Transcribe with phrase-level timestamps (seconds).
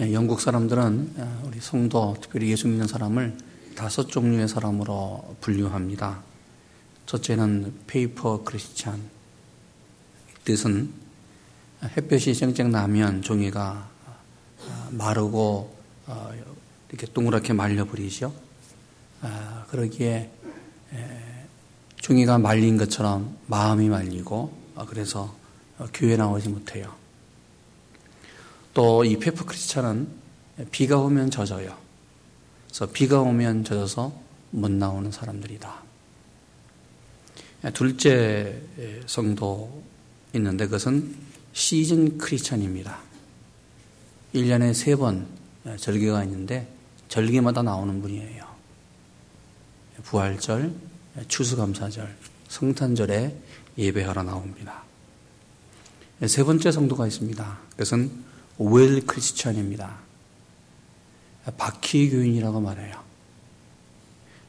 [0.00, 3.38] 예, 영국 사람들은 어, 우리 성도, 특별히 예수 믿는 사람을
[3.76, 6.20] 다섯 종류의 사람으로 분류합니다.
[7.06, 9.00] 첫째는 paper Christian.
[10.44, 10.92] 뜻은
[11.96, 13.88] 햇볕이 쨍쨍 나면 종이가
[14.66, 15.76] 어, 마르고
[16.08, 16.30] 어,
[16.88, 18.34] 이렇게 동그랗게 말려버리죠.
[19.22, 20.28] 아, 그러기에
[21.96, 24.52] 종이가 말린 것처럼 마음이 말리고
[24.88, 25.34] 그래서
[25.94, 27.03] 교회 나오지 못해요.
[28.74, 30.08] 또 이 페퍼 크리스찬은
[30.70, 31.76] 비가 오면 젖어요.
[32.66, 34.12] 그래서 비가 오면 젖어서
[34.50, 35.82] 못 나오는 사람들이다.
[37.72, 38.60] 둘째
[39.06, 39.82] 성도
[40.34, 41.14] 있는데 그것은
[41.52, 42.98] 시즌 크리스찬입니다.
[44.34, 45.26] 1년에 세 번
[45.78, 46.68] 절기가 있는데
[47.08, 48.44] 절기마다 나오는 분이에요.
[50.02, 50.74] 부활절,
[51.28, 52.14] 추수감사절,
[52.48, 53.36] 성탄절에
[53.78, 54.82] 예배하러 나옵니다.
[56.26, 57.58] 세 번째 성도가 있습니다.
[57.70, 59.98] 그것은 웰 크리스천입니다.
[61.56, 63.02] 바퀴 교인이라고 말해요.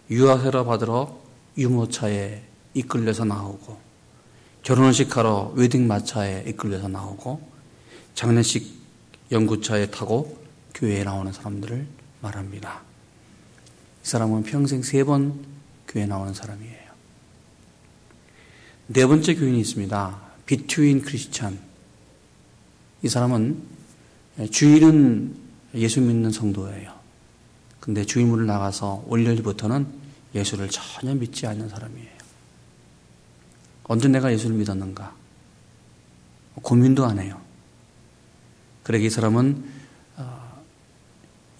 [0.09, 1.19] 유아세라 받으러
[1.57, 3.79] 유모차에 이끌려서 나오고
[4.63, 7.41] 결혼식 하러 웨딩 마차에 이끌려서 나오고
[8.13, 8.81] 장례식
[9.31, 11.87] 연구차에 타고 교회에 나오는 사람들을
[12.21, 12.81] 말합니다.
[14.03, 15.45] 이 사람은 평생 세 번
[15.87, 16.85] 교회 나오는 사람이에요.
[18.87, 20.21] 네 번째 교인이 있습니다.
[20.45, 21.57] 비트윈 크리스찬.
[23.01, 23.74] 이 사람은 예,
[24.51, 25.35] 주일은
[25.75, 26.93] 예수 믿는 성도예요.
[27.79, 29.87] 근데 주일문을 나가서 월요일부터는
[30.33, 32.15] 예수를 전혀 믿지 않는 사람이에요.
[33.83, 35.15] 언제 내가 예수를 믿었는가?
[36.55, 37.39] 고민도 안 해요.
[38.83, 39.63] 그러기 이 사람은
[40.17, 40.63] 어,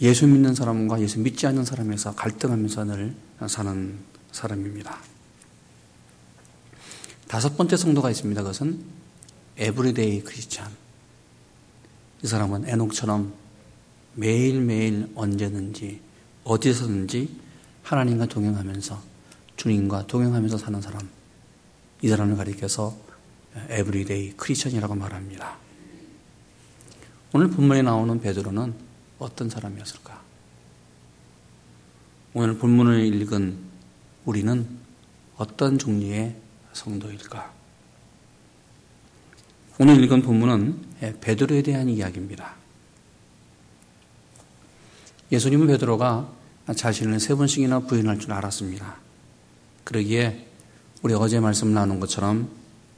[0.02, 3.16] 예수 믿는 사람과 예수 믿지 않는 사람에서 갈등하면서 늘
[3.48, 4.00] 사는
[4.32, 4.98] 사람입니다.
[7.28, 8.42] 다섯 번째 성도가 있습니다.
[8.42, 8.84] 그것은
[9.58, 10.85] everyday Christian.
[12.26, 13.32] 이 사람은 에녹처럼
[14.16, 16.02] 매일매일 언제든지
[16.44, 17.30] 어디서든지
[17.84, 19.00] 하나님과 동행하면서
[19.58, 21.08] 주님과 동행하면서 사는 사람
[22.02, 22.98] 이 사람을 가리켜서
[23.70, 25.58] everyday Christian이라고 말합니다.
[27.32, 28.74] 오늘 본문에 나오는 베드로는
[29.20, 30.20] 어떤 사람이었을까?
[32.34, 33.56] 오늘 본문을 읽은
[34.26, 34.68] 우리는
[35.38, 36.36] 어떤 종류의
[36.74, 37.54] 성도일까?
[39.78, 42.56] 오늘 읽은 본문은 베드로에 대한 이야기입니다.
[45.32, 46.32] 예수님은 베드로가
[46.74, 48.96] 자신을 세 번씩이나 부인할 줄 알았습니다.
[49.84, 50.48] 그러기에
[51.02, 52.50] 우리 어제 말씀 나눈 것처럼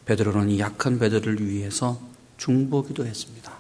[0.06, 2.00] 베드로는 이 약한 베드로를 위해서
[2.38, 3.54] 중보기도 했습니다.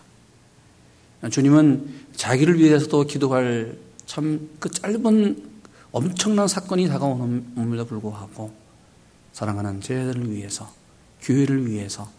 [1.31, 5.57] 주님은 자기를 위해서도 기도할 참 그 짧은
[5.91, 8.53] 엄청난 사건이 다가오는에도 불구하고
[9.33, 10.72] 사랑하는 제자들을 위해서
[11.22, 12.09] 교회를 위해서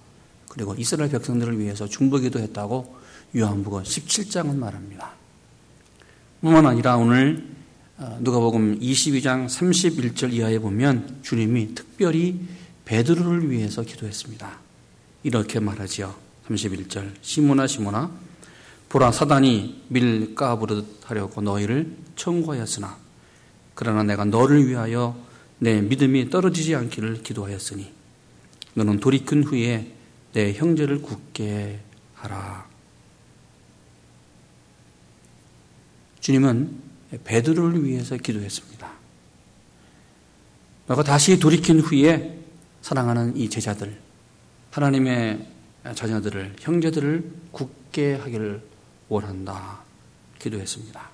[0.49, 2.97] 그리고 이스라엘 백성들을 위해서 중보기도 했다고
[3.37, 5.13] 요한복음 17장은 말합니다.
[6.41, 7.47] 뿐만 아니라 오늘
[7.99, 12.41] 어, 누가복음 22장 31절 이하에 보면 주님이 특별히
[12.85, 14.59] 베드로를 위해서 기도했습니다.
[15.25, 16.15] 이렇게 말하지요.
[16.49, 18.11] 31절 시모나 시모나
[18.89, 22.97] 보라 사단이 밀 까부르듯 하려고 너희를 청구하였으나
[23.75, 25.17] 그러나 내가 너를 위하여
[25.59, 27.93] 내 믿음이 떨어지지 않기를 기도하였으니
[28.75, 29.93] 너는 돌이킨 후에
[30.33, 31.81] 내 형제를 굳게
[32.15, 32.67] 하라.
[36.21, 36.83] 주님은
[37.25, 38.91] 베드로를 위해서 기도했습니다.
[40.87, 42.39] 너가 다시 돌이킨 후에
[42.83, 43.99] 사랑하는 이 제자들,
[44.71, 45.47] 하나님의
[45.95, 48.63] 자녀들을, 형제들을 굳게 하기를
[49.09, 49.81] 원한다.
[50.39, 51.11] 기도했습니다.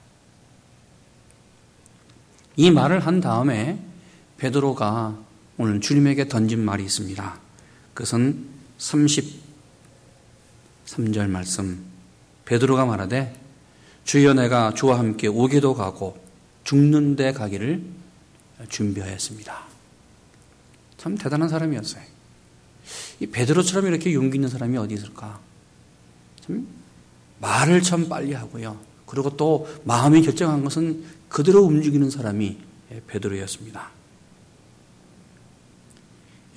[2.56, 3.78] 이 말을 한 다음에
[4.38, 5.19] 베드로가
[5.56, 7.38] 오늘 주님에게 던진 말이 있습니다.
[7.94, 8.46] 그것은
[8.79, 11.85] 33절 말씀
[12.45, 13.41] 베드로가 말하되
[14.05, 16.23] 주여 내가 주와 함께 오게도 가고
[16.65, 17.83] 죽는 데 가기를
[18.69, 19.65] 준비하였습니다.
[20.99, 22.03] 참 대단한 사람이었어요.
[23.21, 25.41] 이 베드로처럼 이렇게 용기 있는 사람이 어디 있을까?
[26.41, 26.67] 참
[27.41, 28.79] 말을 참 빨리 하고요.
[29.06, 32.59] 그리고 또 마음이 결정한 것은 그대로 움직이는 사람이
[33.06, 33.91] 베드로였습니다.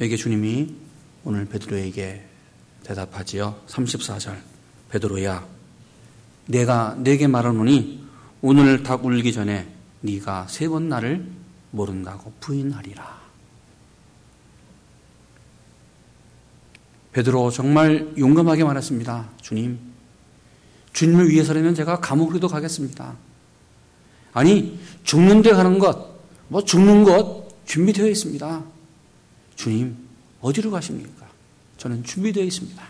[0.02, 0.87] 여기 주님이
[1.28, 2.26] 오늘 베드로에게
[2.84, 3.60] 대답하지요.
[3.68, 4.38] 34절.
[4.90, 5.46] 베드로야,
[6.46, 8.02] 내가 내게 말하노니
[8.42, 9.68] 오늘 닭 울기 전에
[10.00, 11.28] 네가 세 번 나를
[11.72, 13.18] 모른다고 부인하리라.
[17.12, 19.30] 베드로 정말 용감하게 말했습니다.
[19.42, 19.80] 주님,
[20.94, 23.18] 주님을 위해서라면 제가 감옥으로도 가겠습니다.
[24.32, 26.08] 아니, 죽는 데 가는 것,
[26.48, 28.64] 뭐 죽는 것 준비되어 있습니다.
[29.58, 30.08] 주님,
[30.42, 31.17] 어디로 가십니까?
[31.78, 32.84] 저는 준비되어 있습니다.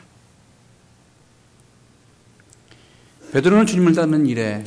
[3.31, 4.63] 베드로는 주님을 따르는 일에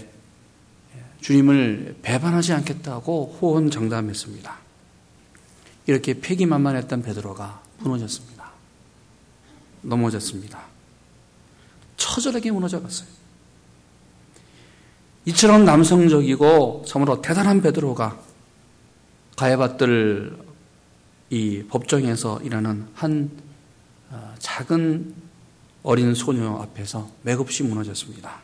[1.20, 4.58] 주님을 배반하지 않겠다고 호언장담했습니다.
[5.86, 8.50] 이렇게 폐기만만했던 베드로가 무너졌습니다.
[9.82, 10.60] 넘어졌습니다.
[11.96, 13.08] 처절하게 무너져 갔어요.
[15.26, 18.18] 이처럼 남성적이고 참으로 대단한 베드로가
[19.36, 20.36] 가해받들
[21.30, 23.49] 이 법정에서 일하는 한 어,
[24.38, 25.14] 작은
[25.82, 28.40] 어린 소녀 앞에서 맥없이 무너졌습니다.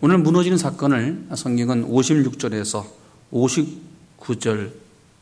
[0.00, 2.86] 오늘 무너지는 사건을 성경은 56절에서
[3.32, 4.72] 59절,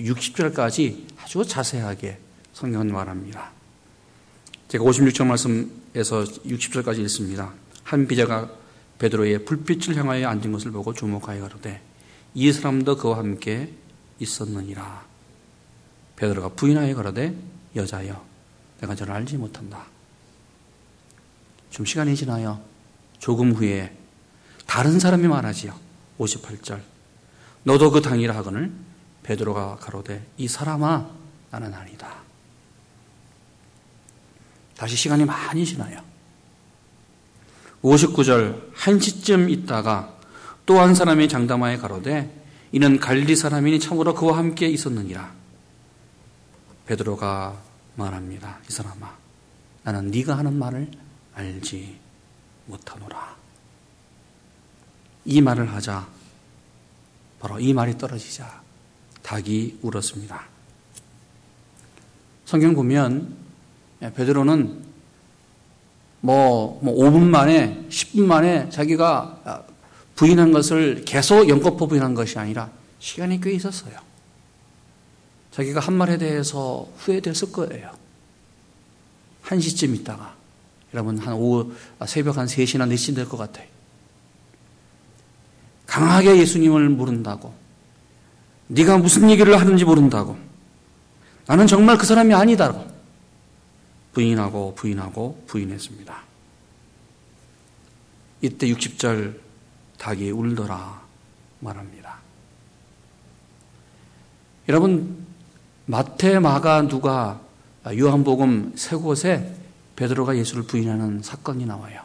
[0.01, 2.19] 60절까지 아주 자세하게
[2.53, 3.53] 성경은 말합니다.
[4.69, 7.53] 제가 56절 말씀에서 60절까지 읽습니다.
[7.85, 8.51] 한 비자가
[8.99, 11.81] 베드로의 불빛을 향하여 앉은 것을 보고 주목하여 가로되
[12.35, 13.73] 이 사람도 그와 함께
[14.19, 15.07] 있었느니라.
[16.17, 17.35] 베드로가 부인하여 가로되
[17.75, 18.36] 여자여
[18.81, 19.87] 내가 저를 알지 못한다.
[21.71, 22.61] 좀 시간이 지나요.
[23.19, 23.97] 조금 후에
[24.67, 25.75] 다른 사람이 말하지요.
[26.19, 26.81] 58절.
[27.65, 28.73] 너도 그 당이라 하거늘
[29.23, 31.11] 베드로가 가로되 이 사람아
[31.51, 32.15] 나는 아니다.
[34.77, 36.01] 다시 시간이 많이 지나요.
[37.83, 40.15] 59절 한 시쯤 있다가
[40.67, 42.31] 또 한 사람이 장담하여 가로되
[42.73, 45.33] 이는 갈리 사람이니 참으로 그와 함께 있었느니라.
[46.87, 47.57] 베드로가
[47.97, 48.59] 말합니다.
[48.69, 49.17] 이 사람아
[49.83, 50.91] 나는 네가 하는 말을
[51.35, 51.99] 알지
[52.67, 53.37] 못하노라.
[55.25, 56.07] 이 말을 하자
[57.41, 58.63] 바로 이 말이 떨어지자
[59.23, 60.45] 닭이 울었습니다.
[62.45, 63.37] 성경 보면
[64.01, 64.85] 베드로는
[66.21, 69.67] 뭐, 뭐 5분 만에 10분 만에 자기가
[70.15, 74.06] 부인한 것을 계속 연거푸 부인한 것이 아니라 시간이 꽤 있었어요.
[75.57, 77.91] 자기가 한 말에 대해서 후회됐을 거예요.
[79.41, 80.35] 한 시쯤 있다가
[80.93, 81.73] 여러분 한 오후
[82.07, 83.67] 새벽 한 3시나 4시 될 것 같아요.
[85.87, 87.55] 강하게 예수님을 모른다고
[88.69, 90.37] 네가 무슨 얘기를 하는지 모른다고
[91.47, 92.87] 나는 정말 그 사람이 아니다고
[94.13, 96.23] 부인하고 부인하고 부인했습니다.
[98.43, 99.39] 이때 60절
[99.97, 101.03] 닭이 울더라
[101.61, 102.19] 말합니다.
[104.69, 105.16] 여러분
[105.87, 107.41] 마태, 마가, 누가
[107.87, 109.55] 요한복음 세 곳에
[109.95, 112.03] 베드로가 예수를 부인하는 사건이 나와요.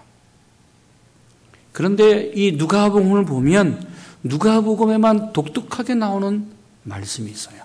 [1.73, 3.87] 그런데 이 누가복음을 보면
[4.23, 6.51] 누가복음에만 독특하게 나오는
[6.83, 7.63] 말씀이 있어요.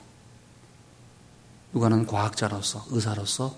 [1.72, 3.54] 누가는 과학자로서 의사로서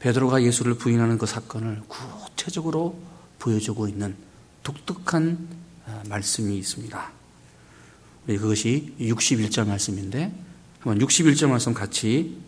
[0.00, 2.98] 베드로가 예수를 부인하는 그 사건을 구체적으로
[3.38, 4.16] 보여주고 있는
[4.62, 5.48] 독특한
[5.86, 7.10] 아, 말씀이 있습니다.
[8.26, 10.32] 그것이 61절 말씀인데
[10.80, 12.38] 한번 61절 말씀 같이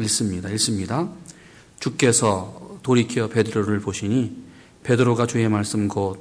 [0.00, 0.48] 읽습니다.
[0.50, 1.08] 읽습니다.
[1.80, 4.42] 주께서 돌이켜 베드로를 보시니
[4.82, 6.18] 베드로가 주의 말씀 곧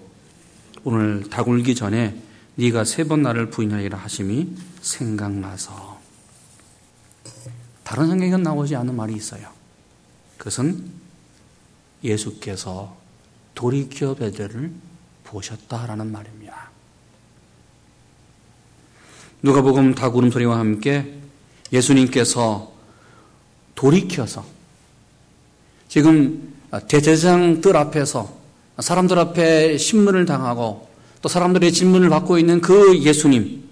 [0.84, 2.22] 오늘 다굴기 전에
[2.56, 6.02] 네가 세 번 나를 부인하리라 하심이 생각나서
[7.84, 9.48] 다른 성경에는 나오지 않은 말이 있어요.
[10.38, 10.86] 그것은
[12.04, 12.98] 예수께서
[13.56, 14.72] 돌이켜 베드로를
[15.24, 16.72] 보셨다라는 말입니다.
[19.42, 21.23] 누가복음 다구름 소리와 함께
[21.74, 22.72] 예수님께서
[23.76, 24.46] 돌이켜서
[25.88, 26.54] 지금
[26.88, 28.42] 대제장들 앞에서
[28.80, 30.88] 사람들 앞에 신문을 당하고
[31.22, 33.64] 또 사람들의 질문을 받고 있는 그 예수님,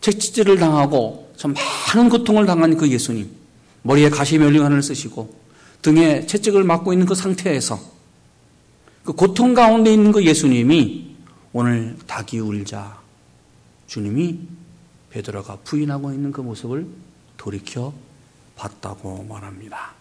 [0.00, 1.54] 책지질을 당하고 참
[1.94, 3.30] 많은 고통을 당한 그 예수님,
[3.82, 5.34] 머리에 가시 멸류관을 쓰시고
[5.82, 7.78] 등에 채찍을 맞고 있는 그 상태에서
[9.04, 11.16] 그 고통 가운데 있는 그 예수님이
[11.52, 13.00] 오늘 닭이 울자
[13.88, 14.38] 주님이
[15.10, 16.86] 베드로가 부인하고 있는 그 모습을
[17.42, 17.92] 돌이켜
[18.54, 19.94] 봤다고 말합니다.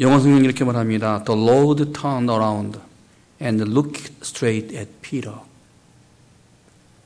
[0.00, 1.22] 영어 성경 이렇게 말합니다.
[1.22, 2.80] The Lord turned around
[3.40, 5.36] and looked straight at Peter.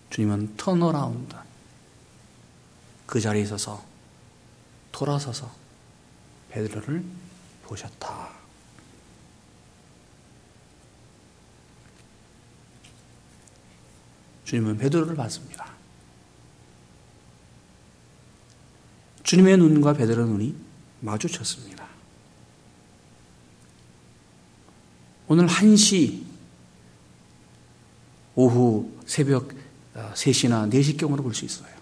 [0.09, 1.37] 주님은 turn around.
[3.05, 3.85] 그 자리에 있어서
[4.93, 5.51] 돌아서서
[6.49, 7.05] 베드로를
[7.65, 8.31] 보셨다.
[14.47, 15.70] 주님은 베드로를 봤습니다.
[19.31, 20.57] 주님의 눈과 베드로 눈이
[21.03, 21.87] 마주쳤습니다.
[25.29, 26.25] 오늘 1시
[28.35, 29.53] 오후 새벽
[29.95, 31.73] 3시나 어, 4시경으로 볼 수 있어요.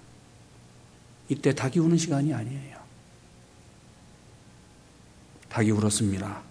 [1.30, 2.76] 이때 닭이 우는 시간이 아니에요.
[5.48, 6.42] 닭이 울었습니다.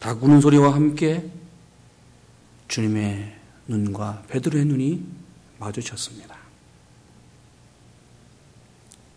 [0.00, 1.30] 닭 우는 소리와 함께
[2.68, 5.02] 주님의 눈과 베드로의 눈이
[5.58, 6.39] 마주쳤습니다.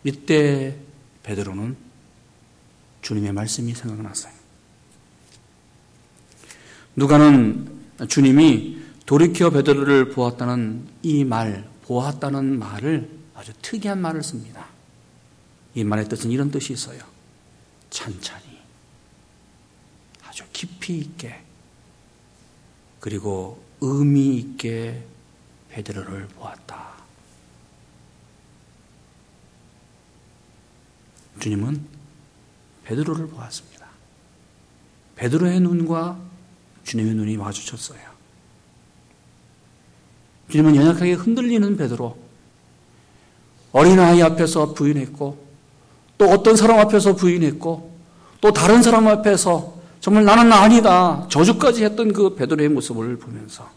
[0.04, 0.76] 이때
[1.22, 1.76] 베드로는
[3.00, 4.32] 주님의 말씀이 생각났어요.
[6.96, 14.66] 누가는 주님이 돌이켜 베드로를 보았다는 이 말, 보았다는 말을 아주 특이한 말을 씁니다.
[15.74, 17.00] 이 말의 뜻은 이런 뜻이 있어요.
[17.90, 18.44] 천천히,
[20.22, 21.42] 아주 깊이 있게,
[23.00, 25.04] 그리고 의미 있게
[25.70, 26.93] 베드로를 보았다.
[31.40, 31.80] 주님은
[32.84, 33.86] 베드로를 보았습니다.
[35.16, 36.18] 베드로의 눈과
[36.84, 38.00] 주님의 눈이 마주쳤어요.
[40.50, 42.16] 주님은 연약하게 흔들리는 베드로,
[43.72, 45.44] 어린아이 앞에서 부인했고,
[46.18, 47.94] 또 어떤 사람 앞에서 부인했고,
[48.40, 53.70] 또 다른 사람 앞에서 정말 나는 아니다, 저주까지 했던 그 베드로의 모습을 보면서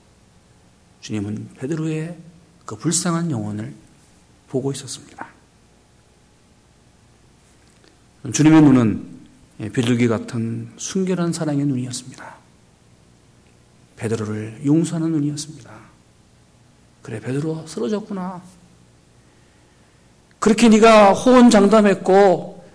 [1.00, 2.18] 주님은 베드로의
[2.66, 3.74] 그 불쌍한 영혼을
[4.50, 5.37] 보고 있었습니다.
[8.34, 9.18] 주님의 눈은
[9.74, 12.36] 비둘기 같은 순결한 사랑의 눈이었습니다.
[13.96, 15.72] 베드로를 용서하는 눈이었습니다.
[17.02, 18.42] 그래 베드로 쓰러졌구나.
[20.40, 22.66] 그렇게 네가 호언장담했고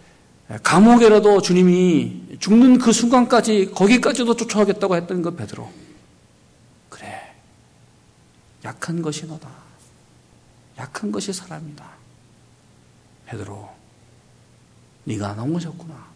[0.62, 5.70] 감옥에라도 주님이 죽는 그 순간까지 거기까지도 쫓아가겠다고 했던 그 베드로.
[6.88, 7.34] 그래
[8.64, 9.48] 약한 것이 너다.
[10.78, 11.88] 약한 것이 사람이다.
[13.26, 13.81] 베드로
[15.04, 16.12] 네가 넘어졌구나.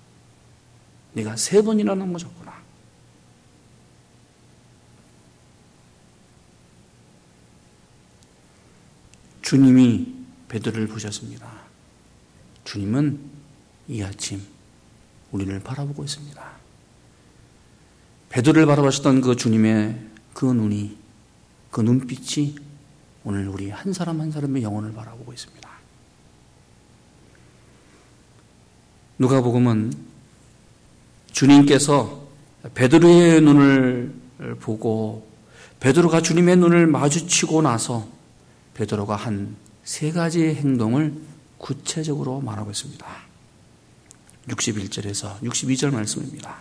[1.15, 2.55] 네가 세 번이나 넘어졌구나.
[9.43, 10.15] 주님이
[10.49, 11.49] 베드로를 보셨습니다.
[12.65, 13.21] 주님은
[13.89, 14.43] 이 아침
[15.31, 16.57] 우리를 바라보고 있습니다.
[18.29, 20.99] 베드로를 바라보셨던 그 주님의 그 눈이
[21.71, 22.57] 그 눈빛이
[23.25, 25.76] 오늘 우리 한 사람 한 사람의 영혼을 바라보고 있습니다.
[29.19, 29.93] 누가복음은
[31.33, 32.27] 주님께서
[32.75, 34.15] 베드로의 눈을
[34.61, 35.27] 보고
[35.81, 38.09] 베드로가 주님의 눈을 마주치고 나서
[38.75, 41.15] 베드로가 한 세 가지의 행동을
[41.59, 43.07] 구체적으로 말하고 있습니다.
[44.49, 46.57] 61절에서 62절 말씀입니다.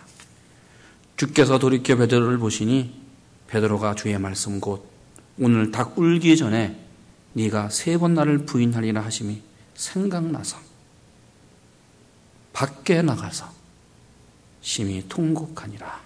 [1.16, 2.94] 주께서 돌이켜 베드로를 보시니
[3.48, 4.88] 베드로가 주의 말씀 곧
[5.38, 6.78] 오늘 닭 울기 전에
[7.32, 9.42] 네가 세 번 나를 부인하리라 하심이
[9.74, 10.56] 생각나서
[12.56, 13.52] 밖에 나가서
[14.62, 16.00] 심히 통곡하니라.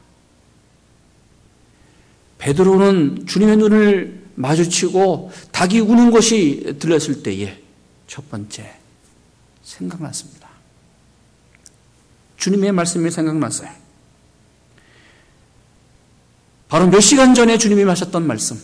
[2.39, 7.63] 베드로는 주님의 눈을 마주치고 닭이 우는 것이 들렸을 때에
[8.09, 8.77] 첫 번째
[9.63, 10.49] 생각났습니다.
[12.37, 13.71] 주님의 말씀이 생각났어요.
[16.69, 18.61] 바로 몇 시간 전에 주님이 하셨던 말씀.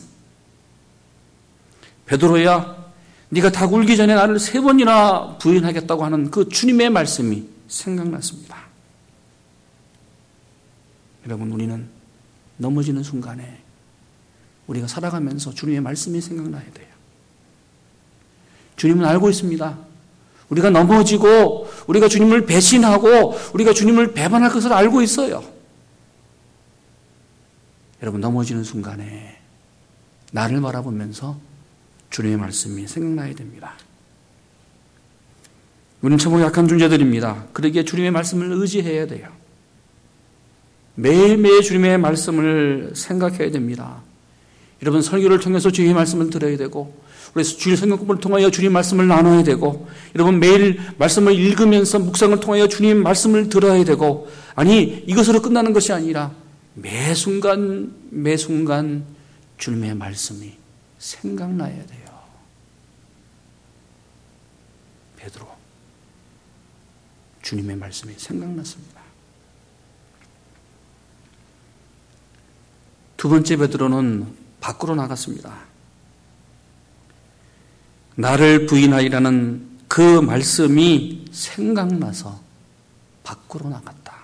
[2.07, 2.93] 베드로야,
[3.28, 8.66] 네가 닭 울기 전에 나를 세 번이나 부인하겠다고 하는 그 주님의 말씀이 생각났습니다.
[11.25, 11.88] 여러분, 우리는
[12.56, 13.61] 넘어지는 순간에
[14.66, 16.88] 우리가 살아가면서 주님의 말씀이 생각나야 돼요.
[18.76, 19.78] 주님은 알고 있습니다.
[20.49, 25.42] 우리가 넘어지고 우리가 주님을 배신하고 우리가 주님을 배반할 것을 알고 있어요.
[28.02, 29.38] 여러분 넘어지는 순간에
[30.32, 31.38] 나를 바라보면서
[32.11, 33.75] 주님의 말씀이 생각나야 됩니다.
[36.02, 37.46] 우리는 참 약한 존재들입니다.
[37.52, 39.28] 그러기에 주님의 말씀을 의지해야 돼요.
[40.94, 44.02] 매일매일 주님의 말씀을 생각해야 됩니다.
[44.82, 46.94] 여러분 설교를 통해서 주님의 말씀을 들어야 되고
[47.32, 52.66] 그래서 주일 성경 공부를 통하여 주님 말씀을 나눠야 되고 여러분 매일 말씀을 읽으면서 묵상을 통하여
[52.66, 56.32] 주님 말씀을 들어야 되고 아니 이것으로 끝나는 것이 아니라
[56.74, 59.04] 매 순간 매 순간
[59.58, 60.52] 주님의 말씀이
[60.98, 62.06] 생각나야 돼요.
[65.16, 65.55] 베드로
[67.46, 69.00] 주님의 말씀이 생각났습니다.
[73.16, 75.56] 두 번째 베드로는 밖으로 나갔습니다.
[78.16, 82.40] 나를 부인하리라는 그 말씀이 생각나서
[83.22, 84.16] 밖으로 나갔다.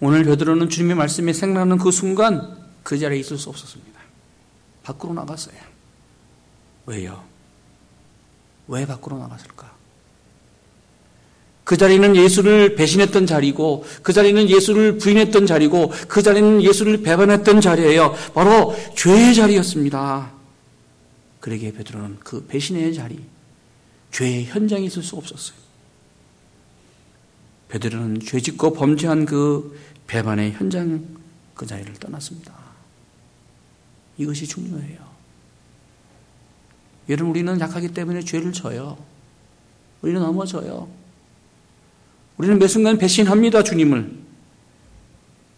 [0.00, 3.98] 오늘 베드로는 주님의 말씀이 생각나는 그 순간 그 자리에 있을 수 없었습니다.
[4.82, 5.56] 밖으로 나갔어요.
[6.84, 7.29] 왜요?
[8.70, 9.70] 왜 밖으로 나갔을까?
[11.64, 18.14] 그 자리는 예수를 배신했던 자리고 그 자리는 예수를 부인했던 자리고 그 자리는 예수를 배반했던 자리예요.
[18.34, 20.32] 바로 죄의 자리였습니다.
[21.40, 23.20] 그러기에 베드로는 그 배신의 자리,
[24.12, 25.58] 죄의 현장에 있을 수 없었어요.
[27.68, 31.04] 베드로는 죄짓고 범죄한 그 배반의 현장
[31.54, 32.52] 그 자리를 떠났습니다.
[34.18, 35.09] 이것이 중요해요.
[37.08, 38.96] 여러분 우리는 약하기 때문에 죄를 져요.
[40.02, 40.88] 우리는 넘어져요.
[42.36, 44.18] 우리는 매 순간 배신합니다, 주님을.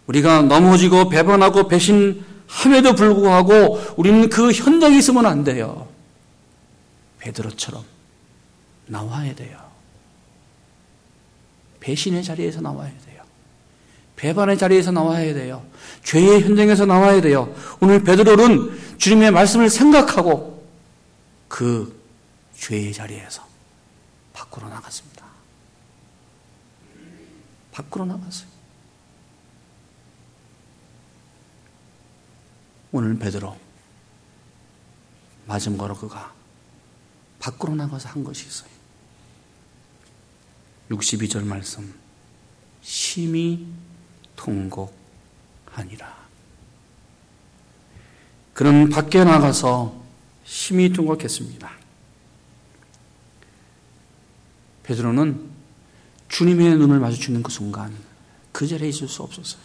[0.06, 5.88] 우리가 넘어지고 배반하고 배신함에도 불구하고 우리는 그 현장에 있으면 안 돼요.
[7.18, 7.84] 베드로처럼
[8.86, 9.58] 나와야 돼요.
[11.80, 13.22] 배신의 자리에서 나와야 돼요.
[14.16, 15.64] 배반의 자리에서 나와야 돼요.
[16.04, 17.54] 죄의 현장에서 나와야 돼요.
[17.80, 20.51] 오늘 베드로는 주님의 말씀을 생각하고
[21.52, 22.02] 그
[22.56, 23.46] 죄의 자리에서
[24.32, 25.26] 밖으로 나갔습니다.
[27.72, 28.48] 밖으로 나갔어요.
[32.90, 33.54] 오늘 베드로
[35.44, 36.32] 맞은 거로 그가
[37.38, 38.70] 밖으로 나가서 한 것이 있어요.
[40.88, 41.94] 62절 말씀
[42.80, 43.66] 심히
[44.36, 46.16] 통곡하니라.
[48.54, 50.01] 그는 밖에 나가서
[50.44, 51.70] 심히 통곡했습니다.
[54.82, 55.50] 베드로는
[56.28, 57.94] 주님의 눈을 마주치는 그 순간
[58.50, 59.62] 그 자리에 있을 수 없었어요.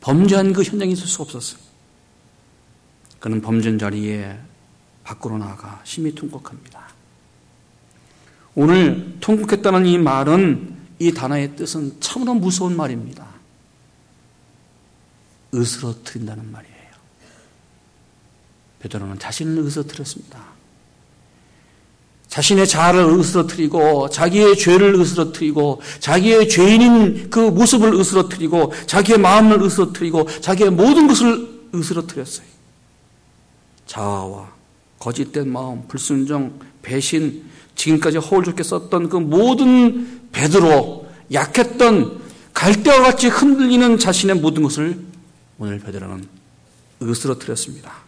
[0.00, 1.60] 범죄한 그 현장에 있을 수 없었어요.
[3.18, 4.38] 그는 범죄 자리에
[5.02, 6.86] 밖으로 나가 심히 통곡합니다.
[8.54, 13.26] 오늘 통곡했다는 이 말은 이 단어의 뜻은 참으로 무서운 말입니다.
[15.54, 16.75] 으스러뜨린다는 말이에요.
[18.86, 20.56] 베드로는 자신을 으스러뜨렸습니다.
[22.28, 30.70] 자신의 자아를 으스러뜨리고 자기의 죄를 으스러뜨리고 자기의 죄인인 그 모습을 으스러뜨리고 자기의 마음을 으스러뜨리고 자기의
[30.70, 32.46] 모든 것을 으스러뜨렸어요.
[33.86, 34.52] 자아와
[34.98, 42.20] 거짓된 마음, 불순종, 배신, 지금까지 허울 좋게 썼던 그 모든 베드로 약했던
[42.52, 44.98] 갈대와 같이 흔들리는 자신의 모든 것을
[45.58, 46.26] 오늘 베드로는
[47.02, 48.05] 으스러뜨렸습니다.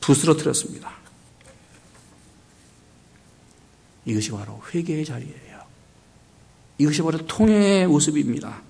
[0.00, 0.92] 부스러뜨렸습니다.
[4.04, 5.60] 이것이 바로 회개의 자리예요.
[6.78, 8.62] 이것이 바로 통회의 모습입니다.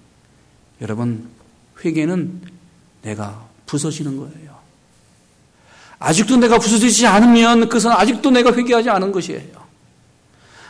[0.80, 1.28] 여러분,
[1.84, 2.42] 회개는
[3.02, 4.58] 내가 부서지는 거예요.
[5.98, 9.68] 아직도 내가 부서지지 않으면 그것은 아직도 내가 회개하지 않은 것이에요.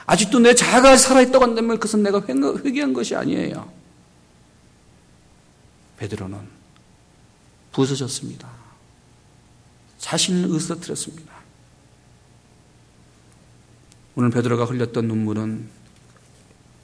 [0.06, 3.70] 아직도 내 자아가 살아있다고 한다면 그것은 내가 회개한 것이 아니에요.
[5.98, 6.38] 베드로는
[7.72, 8.48] 부서졌습니다.
[10.08, 11.34] 자신을 으스러뜨렸습니다.
[14.14, 15.68] 오늘 베드로가 흘렸던 눈물은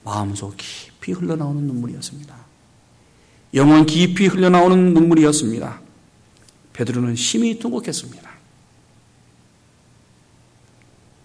[0.04, 2.37] 마음속 깊이 흘러나오는 눈물이었습니다.
[3.54, 5.80] 영혼 깊이 흘러나오는 눈물이었습니다.
[6.74, 8.30] 베드로는 심히 통곡했습니다.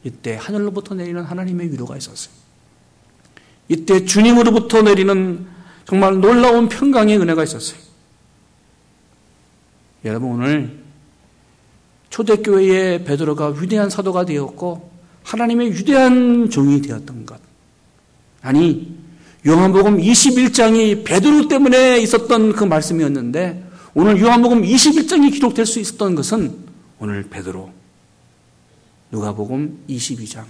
[0.06, 2.34] 이때 하늘로부터 내리는 하나님의 위로가 있었어요.
[3.68, 5.46] 이때 주님으로부터 내리는
[5.86, 7.78] 정말 놀라운 평강의 은혜가 있었어요.
[10.06, 10.79] 여러분 오늘
[12.10, 14.90] 초대교회의 베드로가 위대한 사도가 되었고
[15.24, 17.40] 하나님의 위대한 종이 되었던 것.
[18.42, 18.96] 아니,
[19.46, 26.58] 요한복음 21장이 베드로 때문에 있었던 그 말씀이었는데 오늘 요한복음 21장이 기록될 수 있었던 것은
[27.00, 27.72] 오늘 베드로
[29.12, 30.46] 누가복음 22장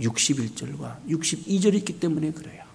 [0.00, 2.65] 61절과 62절이 있기 때문에 그래요.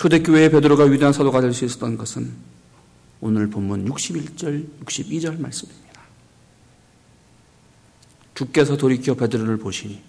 [0.00, 2.32] 초대교회의 베드로가 위대한 사도가 될 수 있었던 것은
[3.20, 6.00] 오늘 본문 61절, 62절 말씀입니다.
[8.32, 10.02] 주께서 돌이켜 베드로를 보시니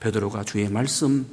[0.00, 1.26] 베드로가 주의 말씀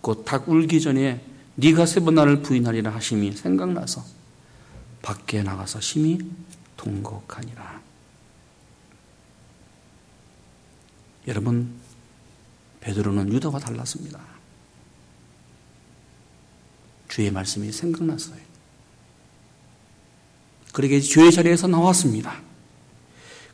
[0.00, 4.04] 곧 닭 울기 전에 네가 세 번 나를 부인하리라 하심이 생각나서
[5.00, 6.18] 밖에 나가서 심히
[6.76, 7.80] 통곡하니라.
[11.28, 11.74] 여러분
[12.80, 14.37] 베드로는 유다와 달랐습니다.
[17.08, 18.38] 주의 말씀이 생각났어요.
[20.72, 22.40] 그러게 죄의 자리에서 나왔습니다.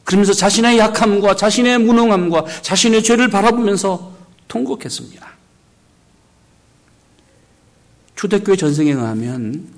[0.02, 4.14] 그러면서 자신의 약함과 자신의 무능함과 자신의 죄를 바라보면서
[4.48, 5.32] 통곡했습니다.
[8.16, 9.68] 초대교회 전승에 의하면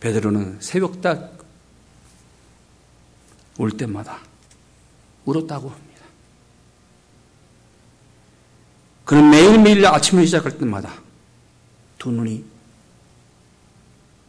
[0.00, 1.40] 베드로는 새벽 딱
[3.60, 4.18] 올 때마다
[5.26, 6.00] 울었다고 합니다.
[9.04, 10.94] 그는 매일매일 아침을 시작할 때마다
[12.00, 12.42] 두 눈이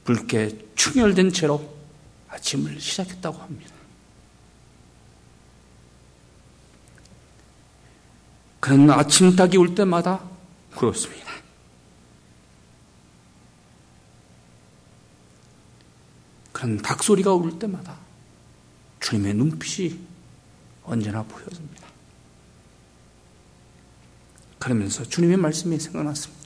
[0.03, 1.73] 붉게 충혈된 채로
[2.27, 3.71] 아침을 시작했다고 합니다.
[8.59, 10.21] 그는 아침 닭이 올 때마다
[10.75, 11.31] 울었습니다.
[16.51, 17.97] 그런 닭소리가 울 때마다
[18.99, 19.97] 주님의 눈빛이
[20.83, 21.87] 언제나 보여집니다.
[24.59, 26.40] 그러면서 주님의 말씀이 생각났습니다.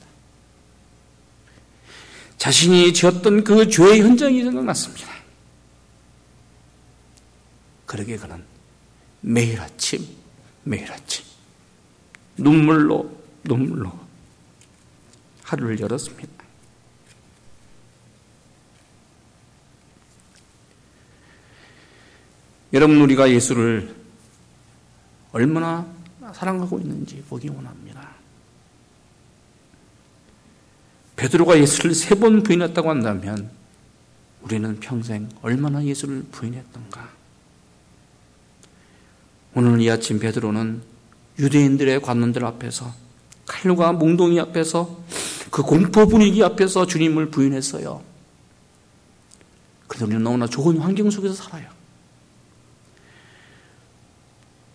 [2.38, 5.08] 자신이 지었던 그 죄의 현장이 생각났습니다.
[7.86, 8.44] 그러게 그는
[9.20, 10.04] 매일 아침,
[10.64, 11.24] 매일 아침
[12.36, 13.10] 눈물로
[13.44, 13.92] 눈물로
[15.44, 16.44] 하루를 열었습니다.
[22.72, 23.94] 여러분 우리가 예수를
[25.32, 25.86] 얼마나
[26.34, 28.16] 사랑하고 있는지 보기 원합니다.
[31.16, 33.50] 베드로가 예수를 세 번 부인했다고 한다면
[34.42, 37.08] 우리는 평생 얼마나 예수를 부인했던가?
[39.54, 40.82] 오늘 이 아침 베드로는
[41.38, 42.92] 유대인들의 관원들 앞에서
[43.46, 45.04] 칼과 몽동이 앞에서
[45.50, 48.02] 그 공포 분위기 앞에서 주님을 부인했어요.
[49.86, 51.68] 그런데 우리는 너무나 좋은 환경 속에서 살아요.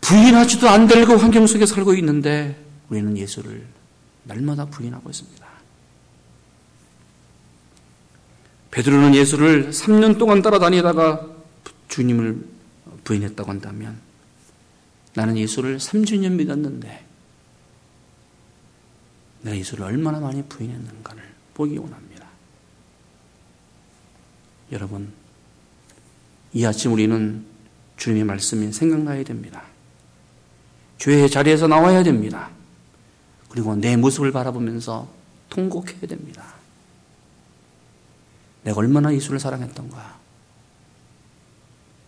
[0.01, 3.65] 부인하지도 않을 그 환경 속에 살고 있는데 우리는 예수를
[4.23, 5.40] 날마다 부인하고 있습니다.
[8.71, 11.27] 베드로는 예수를 3년 동안 따라다니다가
[11.89, 12.45] 주님을
[13.03, 13.99] 부인했다고 한다면
[15.13, 17.05] 나는 예수를 3주년 믿었는데
[19.41, 21.21] 내가 예수를 얼마나 많이 부인했는가를
[21.53, 22.27] 보기 원합니다.
[24.71, 25.11] 여러분,
[26.53, 27.43] 이 아침 우리는
[27.97, 29.63] 주님의 말씀이 생각나야 됩니다.
[30.97, 32.49] 죄의 자리에서 나와야 됩니다.
[33.49, 35.09] 그리고 내 모습을 바라보면서
[35.49, 36.60] 통곡해야 됩니다.
[38.63, 40.19] 내가 얼마나 예수를 사랑했던가.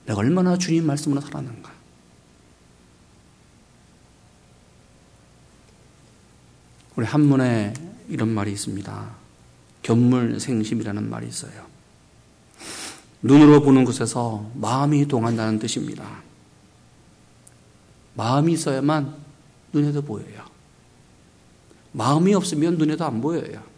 [0.06, 1.72] 내가 얼마나 주님 말씀으로 살았는가.
[6.96, 7.74] 우리 한문에
[8.08, 9.16] 이런 말이 있습니다.
[9.82, 11.66] 견물생심이라는 말이 있어요.
[13.22, 16.22] 눈으로 보는 곳에서 마음이 동한다는 뜻입니다.
[18.16, 19.16] 마음이 있어야만
[19.72, 20.46] 눈에도 보여요.
[21.94, 23.73] 마음이 없으면 눈에도 안 보여요.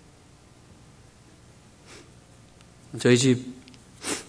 [2.99, 3.55] 저희 집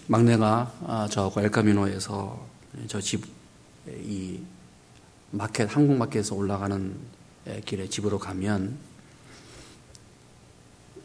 [0.07, 2.47] 막내가 아, 저하고 엘카미노에서
[2.87, 3.37] 저 집
[3.87, 4.39] 이
[5.31, 6.95] 마켓 한국 마켓에서 올라가는
[7.65, 8.77] 길에 집으로 가면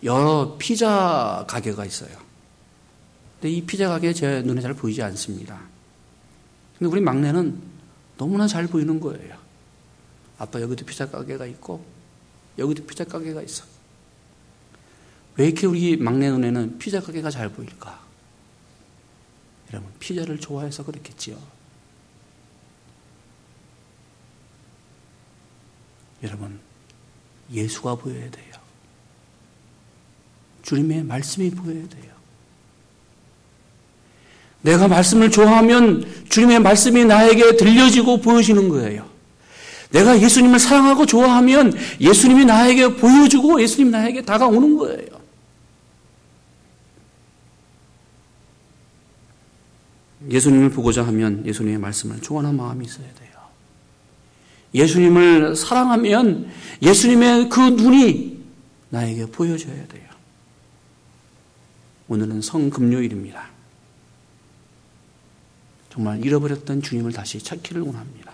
[0.03, 2.11] 여러 피자 가게가 있어요.
[3.41, 5.61] 근데 이 피자 가게 제 눈에 잘 보이지 않습니다.
[6.79, 7.61] 근데 우리 막내는
[8.17, 9.37] 너무나 잘 보이는 거예요.
[10.39, 11.85] 아빠 여기도 피자 가게가 있고
[12.59, 13.65] 여기도 피자 가게가 있어.
[15.37, 18.01] 왜 이렇게 우리 막내 눈에는 피자 가게가 잘 보일까?
[19.73, 21.39] 여러분, 피자를 좋아해서 그렇겠지요.
[26.23, 26.61] 여러분,
[27.51, 28.53] 예수가 보여야 돼요.
[30.63, 32.13] 주님의 말씀이 보여야 돼요.
[34.63, 39.11] 내가 말씀을 좋아하면 주님의 말씀이 나에게 들려지고 보여지는 거예요.
[39.91, 45.12] 내가 예수님을 사랑하고 좋아하면 예수님이 나에게 보여주고 예수님이 나에게 다가오는 거예요.
[50.33, 53.31] 예수님을 보고자 하면 예수님의 말씀을 좋아하는 마음이 있어야 돼요.
[54.75, 56.49] 예수님을 사랑하면
[56.81, 58.43] 예수님의 그 눈이
[58.89, 60.09] 나에게 보여져야 돼요.
[62.09, 63.51] 오늘은 성금요일입니다.
[65.91, 68.33] 정말 잃어버렸던 주님을 다시 찾기를 원합니다.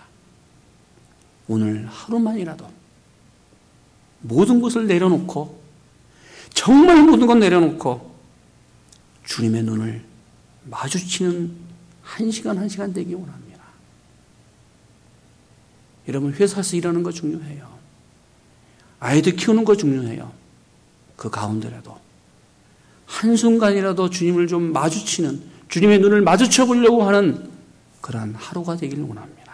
[1.49, 2.71] 오늘 하루만이라도
[4.21, 5.61] 모든 것을 내려놓고
[6.53, 8.15] 정말 모든 것 내려놓고
[9.25, 10.03] 주님의 눈을
[10.65, 11.68] 마주치는
[12.09, 13.63] 한 시간 한 시간 되기 원합니다.
[16.07, 17.77] 여러분 회사에서 일하는 거 중요해요.
[18.99, 20.31] 아이들 키우는 거 중요해요.
[21.15, 21.99] 그 가운데라도
[23.05, 27.51] 한순간이라도 주님을 좀 마주치는 주님의 눈을 마주쳐 보려고 하는
[28.01, 29.53] 그러한 하루가 되기를 원합니다.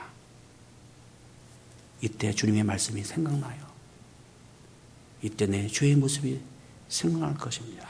[2.02, 3.66] 이때 주님의 말씀이 생각나요.
[5.22, 6.40] 이때 내 죄의 모습이
[6.88, 7.86] 생각날 것입니다.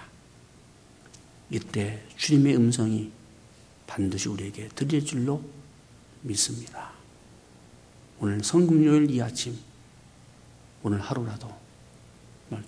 [1.51, 3.12] 이때 주님의 음성이
[3.88, 5.43] 반드시 우리에게 들릴 줄로
[6.21, 6.91] 믿습니다.
[8.19, 9.58] 오늘 성금요일 이 아침,
[10.84, 11.54] 오늘 하루라도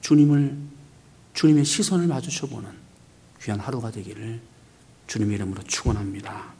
[0.01, 0.57] 주님을,
[1.33, 2.69] 주님의 시선을 마주쳐 보는
[3.41, 4.41] 귀한 하루가 되기를
[5.07, 6.53] 주님의 이름으로 축원합니다.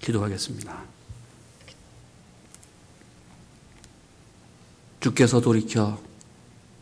[0.00, 0.84] 기도하겠습니다.
[5.00, 6.02] 주께서 돌이켜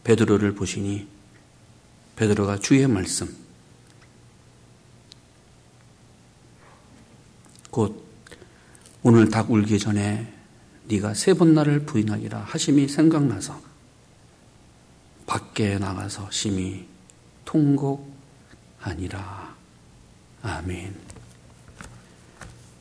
[0.05, 1.09] 베드로를 보시니
[2.17, 3.42] 베드로가 주의 말씀
[7.73, 8.05] 곧
[9.03, 10.31] 오늘 닭 울기 전에
[10.89, 13.59] 네가 세 번 나를 부인하기라 하심이 생각나서
[15.27, 16.87] 밖에 나가서 심히
[17.47, 18.03] 통곡하니라.
[20.43, 21.12] 아멘.